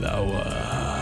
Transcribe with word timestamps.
Lower. 0.00 0.95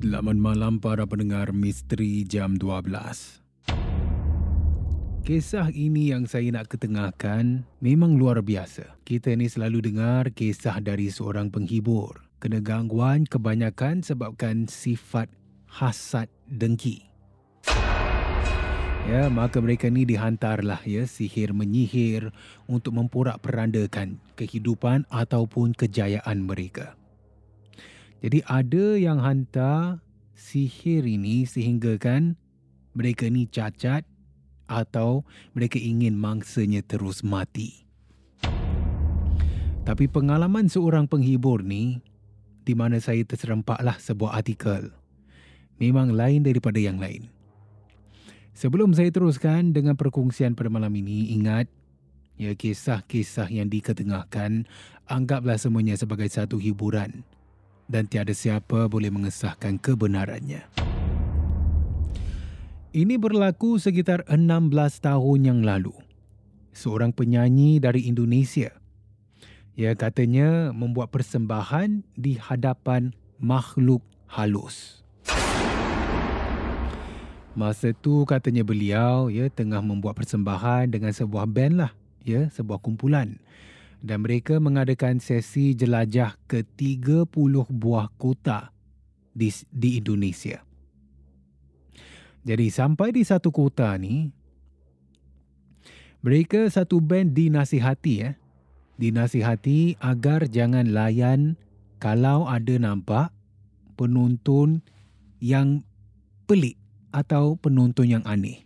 Selamat 0.00 0.32
malam 0.40 0.80
para 0.80 1.04
pendengar 1.04 1.52
misteri 1.52 2.24
jam 2.24 2.56
12. 2.56 3.68
Kisah 5.28 5.68
ini 5.76 6.08
yang 6.08 6.24
saya 6.24 6.48
nak 6.56 6.72
ketengahkan 6.72 7.68
memang 7.84 8.16
luar 8.16 8.40
biasa. 8.40 8.96
Kita 9.04 9.36
ni 9.36 9.52
selalu 9.52 9.92
dengar 9.92 10.32
kisah 10.32 10.80
dari 10.80 11.12
seorang 11.12 11.52
penghibur. 11.52 12.16
Kena 12.40 12.64
gangguan 12.64 13.28
kebanyakan 13.28 14.00
sebabkan 14.00 14.72
sifat 14.72 15.28
hasad 15.68 16.32
dengki. 16.48 17.04
Ya, 19.04 19.28
maka 19.28 19.60
mereka 19.60 19.92
ni 19.92 20.08
dihantarlah 20.08 20.80
ya 20.88 21.04
sihir 21.04 21.52
menyihir 21.52 22.32
untuk 22.64 22.96
memporak-perandakan 22.96 24.16
kehidupan 24.32 25.04
ataupun 25.12 25.76
kejayaan 25.76 26.40
mereka. 26.40 26.96
Jadi 28.20 28.44
ada 28.44 29.00
yang 29.00 29.16
hantar 29.24 30.04
sihir 30.36 31.08
ini 31.08 31.48
sehingga 31.48 31.96
kan 31.96 32.36
mereka 32.92 33.24
ni 33.32 33.48
cacat 33.48 34.04
atau 34.68 35.24
mereka 35.56 35.80
ingin 35.80 36.20
mangsanya 36.20 36.84
terus 36.84 37.24
mati. 37.24 37.88
Tapi 39.88 40.04
pengalaman 40.06 40.68
seorang 40.68 41.08
penghibur 41.08 41.64
ni 41.64 42.04
di 42.62 42.76
mana 42.76 43.00
saya 43.00 43.24
terserempaklah 43.24 43.96
sebuah 43.96 44.36
artikel 44.36 44.92
memang 45.80 46.12
lain 46.12 46.44
daripada 46.44 46.76
yang 46.76 47.00
lain. 47.00 47.32
Sebelum 48.52 48.92
saya 48.92 49.08
teruskan 49.08 49.72
dengan 49.72 49.96
perkongsian 49.96 50.52
pada 50.52 50.68
malam 50.68 50.92
ini, 50.92 51.32
ingat 51.32 51.72
ya 52.36 52.52
kisah-kisah 52.52 53.48
yang 53.48 53.72
diketengahkan 53.72 54.68
anggaplah 55.08 55.56
semuanya 55.56 55.96
sebagai 55.96 56.28
satu 56.28 56.60
hiburan 56.60 57.24
dan 57.90 58.06
tiada 58.06 58.30
siapa 58.30 58.86
boleh 58.86 59.10
mengesahkan 59.10 59.74
kebenarannya. 59.82 60.62
Ini 62.94 63.14
berlaku 63.18 63.82
sekitar 63.82 64.22
16 64.30 64.70
tahun 65.02 65.40
yang 65.42 65.60
lalu. 65.66 65.94
Seorang 66.70 67.10
penyanyi 67.10 67.82
dari 67.82 68.06
Indonesia. 68.06 68.70
Ia 69.74 69.98
katanya 69.98 70.70
membuat 70.70 71.10
persembahan 71.10 72.06
di 72.14 72.38
hadapan 72.38 73.10
makhluk 73.42 74.06
halus. 74.30 75.02
Masa 77.58 77.90
tu 77.90 78.22
katanya 78.22 78.62
beliau 78.62 79.26
ya 79.26 79.50
tengah 79.50 79.82
membuat 79.82 80.14
persembahan 80.14 80.86
dengan 80.86 81.10
sebuah 81.10 81.50
band 81.50 81.74
lah, 81.82 81.92
ya, 82.22 82.46
sebuah 82.54 82.78
kumpulan 82.78 83.42
dan 84.00 84.24
mereka 84.24 84.56
mengadakan 84.56 85.20
sesi 85.20 85.76
jelajah 85.76 86.36
ke 86.48 86.64
30 86.64 87.28
buah 87.68 88.08
kota 88.16 88.72
di, 89.36 89.52
di 89.68 90.00
Indonesia. 90.00 90.64
Jadi 92.40 92.72
sampai 92.72 93.12
di 93.12 93.20
satu 93.20 93.52
kota 93.52 93.92
ni, 94.00 94.32
mereka 96.24 96.64
satu 96.72 97.00
band 97.04 97.36
dinasihati 97.36 98.14
ya, 98.16 98.40
dinasihati 98.96 100.00
agar 100.00 100.48
jangan 100.48 100.88
layan 100.92 101.60
kalau 102.00 102.48
ada 102.48 102.80
nampak 102.80 103.28
penonton 104.00 104.80
yang 105.44 105.84
pelik 106.48 106.80
atau 107.12 107.60
penonton 107.60 108.08
yang 108.08 108.24
aneh. 108.24 108.64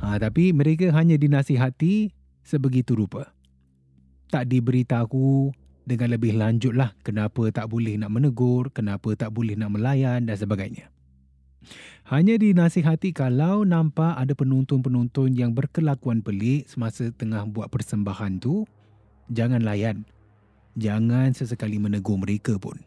Ha, 0.00 0.16
tapi 0.16 0.54
mereka 0.54 0.94
hanya 0.96 1.18
dinasihati 1.18 2.19
sebegitu 2.50 2.98
rupa. 2.98 3.30
Tak 4.34 4.50
diberitahu 4.50 5.54
dengan 5.86 6.10
lebih 6.10 6.34
lanjutlah 6.34 6.98
kenapa 7.06 7.54
tak 7.54 7.70
boleh 7.70 7.94
nak 7.94 8.10
menegur, 8.10 8.74
kenapa 8.74 9.14
tak 9.14 9.30
boleh 9.30 9.54
nak 9.54 9.78
melayan 9.78 10.26
dan 10.26 10.34
sebagainya. 10.34 10.90
Hanya 12.10 12.34
dinasihati 12.34 13.14
kalau 13.14 13.62
nampak 13.62 14.18
ada 14.18 14.34
penonton-penonton 14.34 15.38
yang 15.38 15.54
berkelakuan 15.54 16.26
pelik 16.26 16.66
semasa 16.66 17.14
tengah 17.14 17.46
buat 17.46 17.70
persembahan 17.70 18.42
tu, 18.42 18.66
jangan 19.30 19.62
layan. 19.62 20.02
Jangan 20.74 21.34
sesekali 21.34 21.78
menegur 21.78 22.18
mereka 22.18 22.58
pun. 22.58 22.78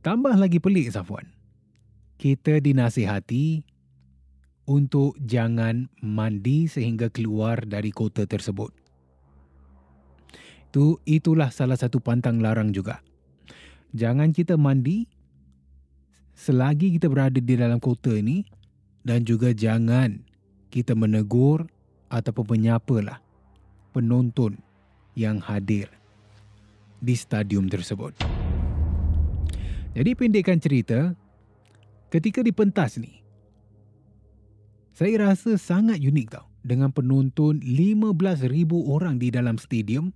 Tambah 0.00 0.32
lagi 0.36 0.56
pelik 0.60 0.92
Safwan. 0.92 1.28
Kita 2.20 2.60
dinasihati 2.60 3.64
untuk 4.70 5.18
jangan 5.18 5.90
mandi 5.98 6.70
sehingga 6.70 7.10
keluar 7.10 7.66
dari 7.66 7.90
kota 7.90 8.22
tersebut. 8.22 8.70
Itu 10.70 11.02
itulah 11.02 11.50
salah 11.50 11.74
satu 11.74 11.98
pantang 11.98 12.38
larang 12.38 12.70
juga. 12.70 13.02
Jangan 13.90 14.30
kita 14.30 14.54
mandi 14.54 15.10
selagi 16.38 16.94
kita 16.94 17.10
berada 17.10 17.42
di 17.42 17.58
dalam 17.58 17.82
kota 17.82 18.14
ini 18.14 18.46
dan 19.02 19.26
juga 19.26 19.50
jangan 19.50 20.22
kita 20.70 20.94
menegur 20.94 21.66
ataupun 22.06 22.54
menyapalah 22.54 23.18
penonton 23.90 24.54
yang 25.18 25.42
hadir 25.42 25.90
di 27.02 27.18
stadium 27.18 27.66
tersebut. 27.66 28.14
Jadi 29.90 30.10
pendekkan 30.14 30.62
cerita, 30.62 31.18
ketika 32.14 32.46
di 32.46 32.54
pentas 32.54 32.94
ni, 33.02 33.18
saya 35.00 35.32
rasa 35.32 35.56
sangat 35.56 35.96
unik 35.96 36.28
tau. 36.28 36.44
Dengan 36.60 36.92
penonton 36.92 37.56
15,000 37.64 38.44
orang 38.84 39.16
di 39.16 39.32
dalam 39.32 39.56
stadium, 39.56 40.12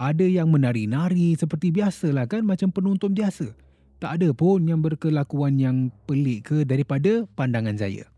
ada 0.00 0.24
yang 0.24 0.48
menari-nari 0.48 1.36
seperti 1.36 1.68
biasalah 1.68 2.24
kan 2.24 2.40
macam 2.40 2.72
penonton 2.72 3.12
biasa. 3.12 3.52
Tak 4.00 4.16
ada 4.16 4.32
pun 4.32 4.64
yang 4.64 4.80
berkelakuan 4.80 5.60
yang 5.60 5.92
pelik 6.08 6.48
ke 6.48 6.64
daripada 6.64 7.28
pandangan 7.36 7.76
saya. 7.76 8.08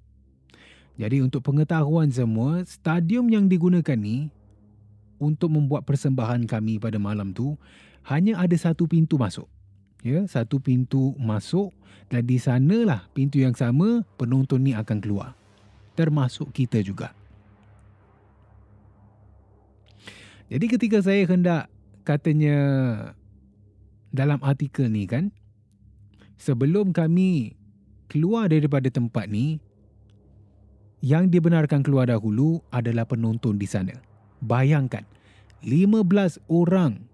Jadi 0.94 1.26
untuk 1.26 1.42
pengetahuan 1.42 2.06
semua, 2.06 2.62
stadium 2.70 3.26
yang 3.26 3.50
digunakan 3.50 3.98
ni 3.98 4.30
untuk 5.18 5.58
membuat 5.58 5.90
persembahan 5.90 6.46
kami 6.46 6.78
pada 6.78 7.02
malam 7.02 7.34
tu 7.34 7.58
hanya 8.06 8.38
ada 8.38 8.54
satu 8.54 8.86
pintu 8.86 9.18
masuk. 9.18 9.50
Ya, 10.06 10.22
satu 10.30 10.62
pintu 10.62 11.18
masuk 11.18 11.74
dan 12.14 12.30
di 12.30 12.38
sanalah 12.38 13.10
pintu 13.10 13.42
yang 13.42 13.58
sama 13.58 14.06
penonton 14.14 14.62
ni 14.62 14.70
akan 14.70 15.02
keluar. 15.02 15.34
Termasuk 15.94 16.50
kita 16.50 16.82
juga. 16.82 17.14
Jadi 20.50 20.66
ketika 20.68 20.98
saya 21.00 21.24
hendak 21.24 21.72
katanya 22.04 22.58
dalam 24.14 24.38
artikel 24.44 24.86
ni 24.86 25.08
kan 25.08 25.32
sebelum 26.38 26.92
kami 26.92 27.56
keluar 28.06 28.46
daripada 28.52 28.86
tempat 28.92 29.26
ni 29.26 29.58
yang 31.00 31.32
dibenarkan 31.32 31.82
keluar 31.82 32.08
dahulu 32.08 32.60
adalah 32.70 33.08
penonton 33.08 33.56
di 33.56 33.66
sana. 33.66 33.96
Bayangkan 34.44 35.02
15 35.64 36.44
orang 36.52 37.08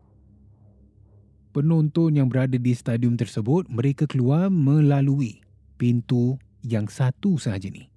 penonton 1.54 2.18
yang 2.18 2.26
berada 2.30 2.58
di 2.58 2.74
stadium 2.74 3.14
tersebut 3.18 3.66
mereka 3.70 4.06
keluar 4.06 4.50
melalui 4.50 5.42
pintu 5.78 6.38
yang 6.66 6.86
satu 6.86 7.38
sahaja 7.38 7.70
ni. 7.70 7.90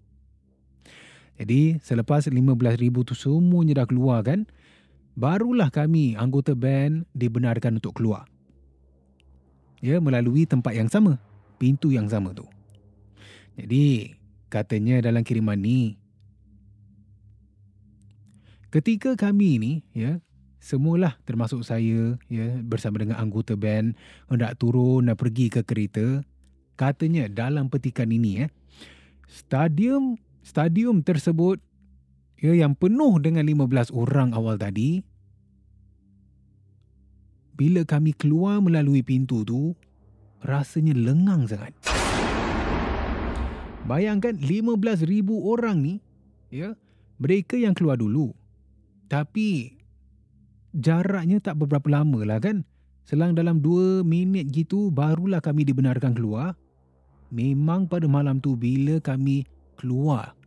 Jadi 1.33 1.81
selepas 1.81 2.29
15,000 2.29 3.01
tu 3.01 3.13
semuanya 3.17 3.81
dah 3.83 3.87
keluar 3.89 4.21
kan, 4.21 4.45
barulah 5.17 5.69
kami 5.73 6.13
anggota 6.17 6.53
band 6.53 7.09
dibenarkan 7.13 7.81
untuk 7.81 7.97
keluar. 7.97 8.29
Ya, 9.83 9.99
melalui 9.99 10.47
tempat 10.47 10.77
yang 10.77 10.87
sama, 10.87 11.19
pintu 11.59 11.91
yang 11.91 12.07
sama 12.07 12.31
tu. 12.31 12.47
Jadi, 13.59 14.15
katanya 14.47 15.03
dalam 15.03 15.27
kiriman 15.27 15.59
ni, 15.59 15.99
ketika 18.71 19.19
kami 19.19 19.59
ni, 19.59 19.73
ya, 19.91 20.23
semualah 20.63 21.19
termasuk 21.27 21.67
saya, 21.67 22.15
ya, 22.31 22.47
bersama 22.63 23.03
dengan 23.03 23.19
anggota 23.19 23.59
band, 23.59 23.99
hendak 24.31 24.55
turun 24.55 25.11
dan 25.11 25.19
pergi 25.19 25.51
ke 25.51 25.67
kereta, 25.67 26.23
katanya 26.79 27.27
dalam 27.27 27.67
petikan 27.67 28.07
ini, 28.07 28.39
ya, 28.39 28.47
stadium 29.27 30.15
stadium 30.43 31.01
tersebut 31.01 31.57
ya, 32.37 32.51
yang 32.53 32.75
penuh 32.75 33.17
dengan 33.23 33.47
15 33.47 33.95
orang 33.95 34.35
awal 34.35 34.59
tadi, 34.59 35.01
bila 37.55 37.87
kami 37.87 38.11
keluar 38.13 38.59
melalui 38.59 39.01
pintu 39.01 39.47
tu, 39.47 39.73
rasanya 40.43 40.91
lengang 40.93 41.47
sangat. 41.47 41.71
Bayangkan 43.83 44.35
15,000 44.39 45.27
orang 45.43 45.83
ni, 45.83 45.93
ya, 46.51 46.75
mereka 47.19 47.55
yang 47.59 47.75
keluar 47.75 47.99
dulu. 47.99 48.31
Tapi 49.11 49.75
jaraknya 50.75 51.39
tak 51.43 51.59
beberapa 51.59 51.87
lama 51.91 52.23
lah 52.23 52.39
kan. 52.39 52.67
Selang 53.03 53.35
dalam 53.35 53.59
2 53.59 54.07
minit 54.07 54.47
gitu 54.55 54.87
barulah 54.87 55.43
kami 55.43 55.67
dibenarkan 55.67 56.15
keluar. 56.15 56.55
Memang 57.33 57.91
pada 57.91 58.07
malam 58.07 58.39
tu 58.39 58.55
bila 58.55 59.03
kami 59.03 59.43
keluar 59.75 60.37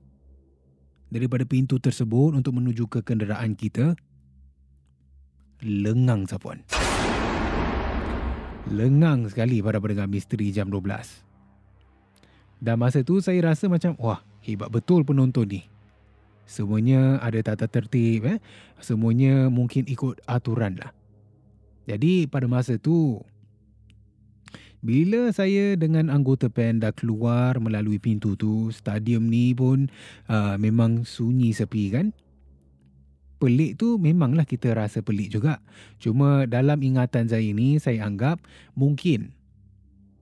daripada 1.10 1.46
pintu 1.46 1.78
tersebut 1.78 2.34
untuk 2.34 2.58
menuju 2.58 2.90
ke 2.90 3.00
kenderaan 3.02 3.54
kita, 3.54 3.94
lengang 5.62 6.26
sapuan. 6.26 6.60
Lengang 8.66 9.30
sekali 9.30 9.62
pada 9.62 9.78
pendengar 9.78 10.10
misteri 10.10 10.50
jam 10.50 10.66
12. 10.66 11.22
Dan 12.58 12.80
masa 12.80 13.06
tu 13.06 13.22
saya 13.22 13.52
rasa 13.52 13.70
macam, 13.70 13.94
wah 14.00 14.20
hebat 14.42 14.72
betul 14.72 15.06
penonton 15.06 15.46
ni. 15.46 15.62
Semuanya 16.46 17.18
ada 17.22 17.42
tata 17.42 17.66
tertib, 17.66 18.26
eh? 18.26 18.38
semuanya 18.78 19.50
mungkin 19.50 19.86
ikut 19.86 20.22
aturan 20.30 20.78
lah. 20.78 20.94
Jadi 21.86 22.26
pada 22.26 22.46
masa 22.50 22.78
tu, 22.78 23.22
bila 24.86 25.34
saya 25.34 25.74
dengan 25.74 26.06
anggota 26.14 26.46
band 26.46 26.86
dah 26.86 26.94
keluar 26.94 27.58
melalui 27.58 27.98
pintu 27.98 28.38
tu, 28.38 28.70
stadium 28.70 29.26
ni 29.26 29.50
pun 29.50 29.90
uh, 30.30 30.54
memang 30.54 31.02
sunyi 31.02 31.50
sepi 31.50 31.90
kan. 31.90 32.14
Pelik 33.42 33.82
tu 33.82 33.98
memanglah 33.98 34.46
kita 34.46 34.72
rasa 34.78 35.02
pelik 35.02 35.34
juga. 35.34 35.58
Cuma 35.98 36.46
dalam 36.46 36.78
ingatan 36.78 37.26
saya 37.26 37.50
ni, 37.50 37.82
saya 37.82 38.06
anggap 38.06 38.38
mungkin 38.78 39.34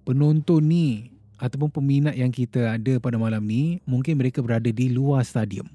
penonton 0.09 0.65
ni 0.65 1.13
ataupun 1.37 1.69
peminat 1.69 2.17
yang 2.17 2.33
kita 2.33 2.81
ada 2.81 2.97
pada 2.99 3.21
malam 3.21 3.45
ni, 3.45 3.85
mungkin 3.85 4.17
mereka 4.17 4.41
berada 4.41 4.73
di 4.73 4.89
luar 4.89 5.29
stadium. 5.29 5.69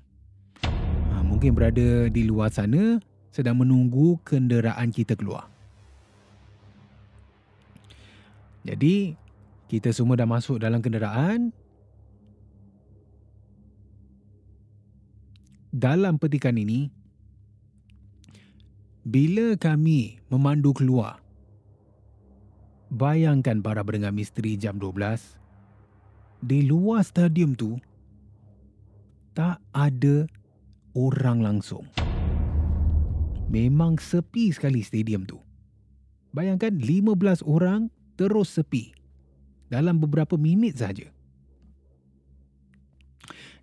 Uh, 1.14 1.24
mungkin 1.24 1.54
berada 1.54 2.10
di 2.10 2.26
luar 2.26 2.50
sana 2.50 2.98
sedang 3.30 3.62
menunggu 3.62 4.18
kenderaan 4.26 4.90
kita 4.90 5.14
keluar. 5.14 5.59
Jadi 8.70 9.18
kita 9.66 9.90
semua 9.90 10.14
dah 10.14 10.30
masuk 10.30 10.62
dalam 10.62 10.78
kenderaan. 10.78 11.50
Dalam 15.74 16.22
petikan 16.22 16.54
ini, 16.54 16.94
bila 19.06 19.58
kami 19.58 20.22
memandu 20.30 20.74
keluar, 20.74 21.18
bayangkan 22.94 23.62
para 23.62 23.82
pendengar 23.82 24.14
misteri 24.14 24.54
jam 24.58 24.78
12, 24.78 25.38
di 26.46 26.66
luar 26.66 27.06
stadium 27.06 27.54
tu, 27.54 27.78
tak 29.34 29.62
ada 29.74 30.26
orang 30.98 31.42
langsung. 31.42 31.86
Memang 33.50 33.98
sepi 33.98 34.54
sekali 34.54 34.82
stadium 34.86 35.26
tu. 35.26 35.42
Bayangkan 36.34 36.78
15 36.78 37.46
orang 37.46 37.90
terus 38.20 38.52
sepi 38.52 38.92
dalam 39.72 39.96
beberapa 39.96 40.36
minit 40.36 40.84
saja. 40.84 41.08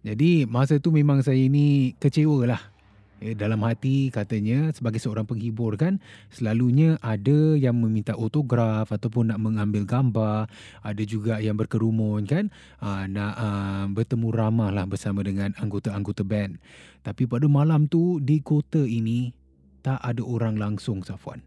Jadi 0.00 0.48
masa 0.48 0.80
tu 0.80 0.88
memang 0.88 1.20
saya 1.20 1.36
ini 1.36 1.92
kecewa 2.00 2.48
lah. 2.48 2.62
Eh, 3.16 3.32
dalam 3.32 3.64
hati 3.64 4.12
katanya 4.12 4.68
sebagai 4.76 5.00
seorang 5.00 5.25
penghibur 5.25 5.72
kan 5.80 6.04
selalunya 6.28 7.00
ada 7.00 7.56
yang 7.56 7.80
meminta 7.80 8.12
autograf 8.12 8.92
ataupun 8.92 9.32
nak 9.32 9.40
mengambil 9.40 9.88
gambar 9.88 10.44
ada 10.84 11.00
juga 11.00 11.40
yang 11.40 11.56
berkerumun 11.56 12.28
kan 12.28 12.52
aa, 12.76 12.92
ah, 12.92 13.04
nak 13.08 13.32
aa, 13.40 13.48
ah, 13.48 13.84
bertemu 13.88 14.28
ramah 14.36 14.68
lah 14.68 14.84
bersama 14.84 15.25
dengan 15.25 15.56
anggota-anggota 15.56 16.28
band 16.28 16.60
tapi 17.00 17.25
pada 17.25 17.48
malam 17.48 17.88
tu 17.88 18.20
di 18.20 18.44
kota 18.44 18.84
ini 18.84 19.32
tak 19.80 19.96
ada 20.04 20.20
orang 20.20 20.60
langsung 20.60 21.00
Safwan 21.00 21.40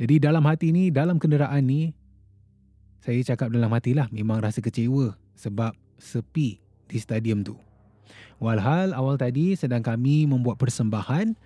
Jadi 0.00 0.16
dalam 0.16 0.40
hati 0.48 0.72
ni, 0.72 0.88
dalam 0.88 1.20
kenderaan 1.20 1.68
ni, 1.68 1.92
saya 3.04 3.20
cakap 3.20 3.52
dalam 3.52 3.68
hatilah 3.68 4.08
memang 4.08 4.40
rasa 4.40 4.64
kecewa 4.64 5.12
sebab 5.36 5.76
sepi 6.00 6.56
di 6.88 6.96
stadium 6.96 7.44
tu. 7.44 7.52
Walhal 8.40 8.96
awal 8.96 9.20
tadi 9.20 9.52
sedang 9.52 9.84
kami 9.84 10.24
membuat 10.24 10.56
persembahan, 10.56 11.36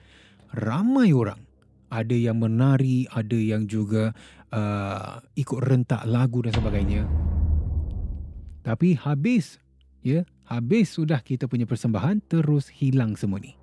ramai 0.55 1.11
orang. 1.11 1.43
Ada 1.91 2.15
yang 2.15 2.39
menari, 2.39 3.11
ada 3.11 3.35
yang 3.35 3.67
juga 3.67 4.15
uh, 4.55 5.19
ikut 5.35 5.59
rentak 5.63 6.07
lagu 6.07 6.43
dan 6.43 6.55
sebagainya. 6.55 7.03
Tapi 8.63 8.95
habis, 8.99 9.59
ya, 10.03 10.23
habis 10.47 10.95
sudah 10.95 11.23
kita 11.23 11.51
punya 11.51 11.67
persembahan, 11.67 12.23
terus 12.27 12.71
hilang 12.71 13.19
semua 13.19 13.43
ni. 13.43 13.55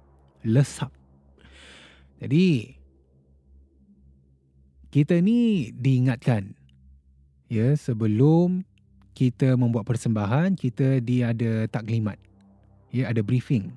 Lesap. 0.43 0.91
Jadi, 2.23 2.75
kita 4.91 5.23
ni 5.23 5.71
diingatkan 5.71 6.51
ya 7.47 7.71
sebelum 7.79 8.67
kita 9.15 9.55
membuat 9.55 9.87
persembahan 9.87 10.59
kita 10.59 10.99
dia 10.99 11.31
ada 11.31 11.67
taklimat 11.71 12.19
ya 12.91 13.07
ada 13.07 13.23
briefing 13.23 13.71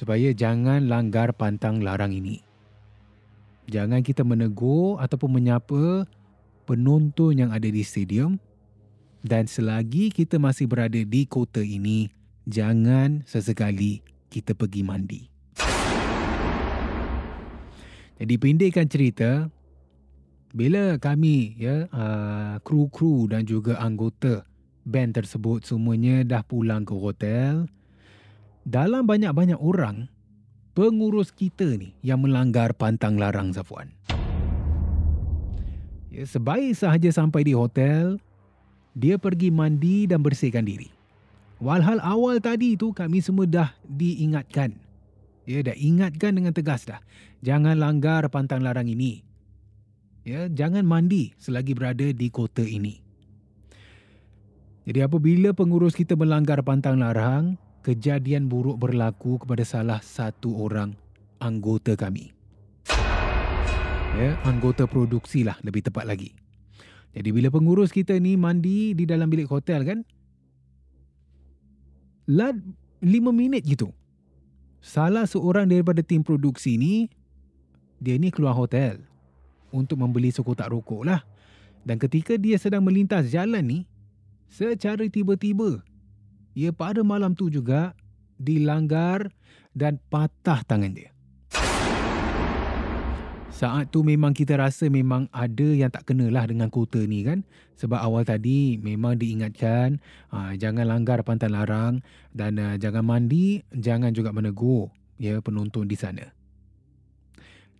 supaya 0.00 0.32
jangan 0.32 0.88
langgar 0.88 1.36
pantang 1.36 1.84
larang 1.84 2.16
ini. 2.16 2.40
Jangan 3.68 4.00
kita 4.00 4.24
menegur 4.24 4.96
ataupun 4.96 5.36
menyapa 5.36 6.08
penonton 6.64 7.36
yang 7.36 7.50
ada 7.52 7.68
di 7.68 7.84
stadium. 7.84 8.40
Dan 9.20 9.44
selagi 9.44 10.08
kita 10.08 10.40
masih 10.40 10.64
berada 10.64 10.96
di 10.96 11.28
kota 11.28 11.60
ini 11.60 12.08
jangan 12.48 13.20
sesekali 13.28 14.00
kita 14.32 14.56
pergi 14.56 14.80
mandi. 14.80 15.20
Jadi 18.16 18.34
pendekkan 18.40 18.88
cerita 18.88 19.52
bila 20.50 20.98
kami 20.98 21.54
ya 21.58 21.86
uh, 21.94 22.58
kru-kru 22.66 23.30
dan 23.30 23.46
juga 23.46 23.78
anggota 23.78 24.42
band 24.82 25.14
tersebut 25.14 25.62
semuanya 25.62 26.26
dah 26.26 26.42
pulang 26.42 26.82
ke 26.82 26.94
hotel 26.96 27.70
dalam 28.66 29.06
banyak-banyak 29.06 29.58
orang 29.62 30.10
pengurus 30.74 31.30
kita 31.30 31.78
ni 31.78 31.94
yang 32.02 32.22
melanggar 32.22 32.74
pantang 32.74 33.18
larang 33.18 33.54
Zafuan. 33.54 33.90
Ya, 36.10 36.26
sebaik 36.26 36.74
sahaja 36.74 37.10
sampai 37.14 37.46
di 37.46 37.54
hotel, 37.54 38.18
dia 38.98 39.14
pergi 39.14 39.54
mandi 39.54 40.10
dan 40.10 40.26
bersihkan 40.26 40.66
diri. 40.66 40.90
Walhal 41.62 42.02
awal 42.02 42.42
tadi 42.42 42.74
tu 42.74 42.90
kami 42.90 43.22
semua 43.22 43.46
dah 43.46 43.70
diingatkan. 43.86 44.74
Ya, 45.46 45.62
dah 45.62 45.76
ingatkan 45.78 46.34
dengan 46.34 46.50
tegas 46.50 46.88
dah. 46.88 46.98
Jangan 47.46 47.78
langgar 47.78 48.26
pantang 48.32 48.64
larang 48.64 48.90
ini. 48.90 49.29
Ya, 50.22 50.46
jangan 50.52 50.84
mandi 50.84 51.32
selagi 51.40 51.72
berada 51.72 52.04
di 52.12 52.28
kota 52.28 52.60
ini. 52.60 53.00
Jadi 54.84 55.00
apabila 55.00 55.52
pengurus 55.56 55.96
kita 55.96 56.16
melanggar 56.16 56.60
pantang 56.60 57.00
larang, 57.00 57.56
kejadian 57.80 58.48
buruk 58.48 58.76
berlaku 58.76 59.40
kepada 59.40 59.64
salah 59.64 60.00
satu 60.04 60.56
orang 60.60 60.92
anggota 61.40 61.96
kami 61.96 62.36
ya, 64.20 64.36
anggota 64.46 64.84
produksi 64.84 65.46
lah 65.46 65.56
lebih 65.62 65.86
tepat 65.86 66.04
lagi. 66.06 66.34
Jadi 67.10 67.28
bila 67.34 67.50
pengurus 67.50 67.90
kita 67.90 68.14
ni 68.22 68.38
mandi 68.38 68.94
di 68.94 69.04
dalam 69.08 69.26
bilik 69.26 69.50
hotel 69.50 69.82
kan, 69.82 69.98
lad 72.30 72.60
lima 73.02 73.34
minit 73.34 73.66
gitu. 73.66 73.90
Salah 74.80 75.26
seorang 75.28 75.68
daripada 75.68 76.00
tim 76.00 76.24
produksi 76.24 76.78
ni, 76.80 77.10
dia 78.00 78.16
ni 78.16 78.32
keluar 78.32 78.56
hotel 78.56 79.09
untuk 79.70 79.98
membeli 79.98 80.30
sekotak 80.30 80.70
rokok 80.70 81.02
lah. 81.06 81.22
Dan 81.82 81.96
ketika 81.96 82.36
dia 82.36 82.60
sedang 82.60 82.84
melintas 82.84 83.32
jalan 83.32 83.64
ni, 83.64 83.78
secara 84.52 85.06
tiba-tiba, 85.08 85.80
ia 86.52 86.74
pada 86.74 87.00
malam 87.00 87.32
tu 87.32 87.48
juga 87.48 87.96
dilanggar 88.36 89.32
dan 89.72 89.96
patah 90.10 90.60
tangan 90.66 90.92
dia. 90.92 91.10
Saat 93.60 93.92
tu 93.92 94.00
memang 94.00 94.32
kita 94.32 94.56
rasa 94.56 94.88
memang 94.88 95.28
ada 95.28 95.68
yang 95.68 95.92
tak 95.92 96.08
kenalah 96.08 96.48
dengan 96.48 96.72
kota 96.72 96.96
ni 97.04 97.20
kan. 97.28 97.44
Sebab 97.76 98.00
awal 98.00 98.24
tadi 98.24 98.80
memang 98.80 99.20
diingatkan 99.20 100.00
aa, 100.32 100.52
ah, 100.52 100.52
jangan 100.56 100.88
langgar 100.88 101.20
pantang 101.20 101.52
larang 101.52 102.00
dan 102.32 102.56
aa, 102.56 102.80
jangan 102.80 103.04
mandi, 103.04 103.60
jangan 103.68 104.16
juga 104.16 104.32
menegur 104.32 104.88
ya 105.20 105.44
penonton 105.44 105.84
di 105.84 105.92
sana. 105.92 106.39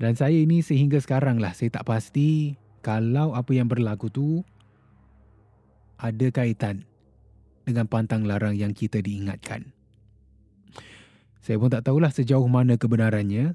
Dan 0.01 0.17
saya 0.17 0.33
ini 0.33 0.65
sehingga 0.65 0.97
sekarang 0.97 1.45
lah 1.45 1.53
saya 1.53 1.77
tak 1.77 1.85
pasti 1.85 2.57
kalau 2.81 3.37
apa 3.37 3.53
yang 3.53 3.69
berlaku 3.69 4.09
tu 4.09 4.41
ada 6.01 6.33
kaitan 6.33 6.89
dengan 7.69 7.85
pantang 7.85 8.25
larang 8.25 8.57
yang 8.57 8.73
kita 8.73 9.05
diingatkan. 9.05 9.77
Saya 11.45 11.61
pun 11.61 11.69
tak 11.69 11.85
tahulah 11.85 12.09
sejauh 12.09 12.49
mana 12.49 12.81
kebenarannya 12.81 13.53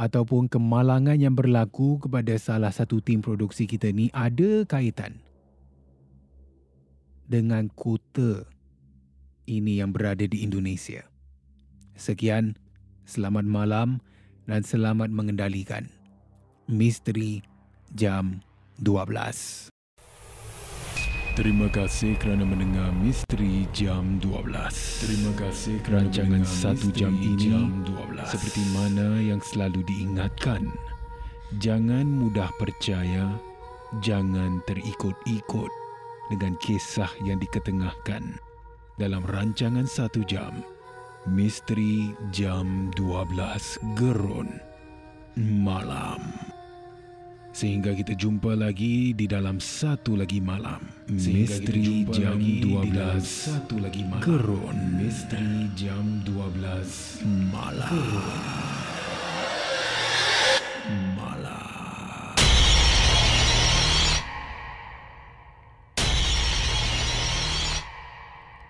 ataupun 0.00 0.48
kemalangan 0.48 1.20
yang 1.20 1.36
berlaku 1.36 2.00
kepada 2.00 2.32
salah 2.40 2.72
satu 2.72 3.04
tim 3.04 3.20
produksi 3.20 3.68
kita 3.68 3.92
ni 3.92 4.08
ada 4.16 4.64
kaitan 4.64 5.20
dengan 7.28 7.68
kota 7.68 8.48
ini 9.44 9.84
yang 9.84 9.92
berada 9.92 10.24
di 10.24 10.40
Indonesia. 10.40 11.04
Sekian, 12.00 12.56
selamat 13.10 13.42
malam 13.42 13.98
dan 14.46 14.62
selamat 14.62 15.10
mengendalikan. 15.10 15.90
Misteri 16.70 17.42
Jam 17.90 18.46
12. 18.78 19.74
Terima 21.34 21.66
kasih 21.66 22.14
kerana 22.22 22.46
mendengar 22.46 22.94
Misteri 22.94 23.66
Jam 23.74 24.22
12. 24.22 25.02
Terima 25.02 25.32
kasih 25.34 25.82
kerana 25.82 26.06
Rancangan 26.06 26.44
satu 26.46 26.94
jam 26.94 27.18
ini 27.18 27.50
jam 27.50 27.82
12. 27.82 28.30
seperti 28.30 28.62
mana 28.70 29.18
yang 29.18 29.42
selalu 29.42 29.82
diingatkan. 29.90 30.70
Jangan 31.58 32.06
mudah 32.06 32.46
percaya, 32.62 33.26
jangan 34.06 34.62
terikut-ikut 34.70 35.72
dengan 36.30 36.54
kisah 36.62 37.10
yang 37.26 37.42
diketengahkan 37.42 38.38
dalam 39.00 39.26
rancangan 39.26 39.88
satu 39.88 40.22
jam. 40.22 40.62
Misteri 41.28 42.16
Jam 42.32 42.88
12 42.96 43.76
Gerun 43.92 44.48
Malam. 45.36 46.32
Sehingga 47.52 47.92
kita 47.92 48.16
jumpa 48.16 48.56
lagi 48.56 49.12
di 49.12 49.28
dalam 49.28 49.60
satu 49.60 50.16
lagi 50.16 50.40
malam. 50.40 50.80
Misteri 51.12 52.08
jam 52.08 52.40
12 52.40 53.20
satu 53.20 53.82
lagi 53.84 54.00
malam. 54.06 54.24
Kerun. 54.24 54.76
Misteri 54.96 55.68
jam 55.76 56.24
12 56.24 57.20
malam. 57.52 57.90
Kerun. 57.90 58.89